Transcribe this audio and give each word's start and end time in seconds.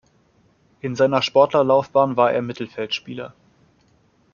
In 0.79 0.95
seiner 0.95 1.21
Sportlerlaufbahn 1.21 2.17
war 2.17 2.31
er 2.33 2.41
Mittelfeldspieler. 2.41 3.35